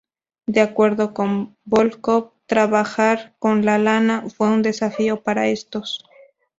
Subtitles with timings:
[0.47, 6.03] De acuerdo con Volkov: trabajar con la lana fue un desafío para estos.